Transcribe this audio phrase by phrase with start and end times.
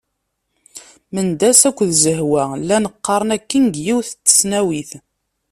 [1.13, 4.91] Mendas akked Zehwa llan qqaren akken deg yiwet n tesnawit.